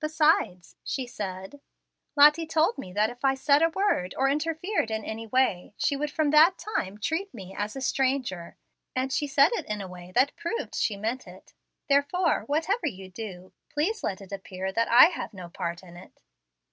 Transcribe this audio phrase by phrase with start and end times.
[0.00, 1.60] "Besides," she said,
[2.16, 5.94] "Lottie told me that if I said a word, or interfered in any way, she
[5.94, 8.56] would from that time treat me as a stranger,
[8.96, 11.54] and she said it in a way that proved she meant it.
[11.88, 16.20] Therefore, whatever you do, please let it appear that I have no part in it."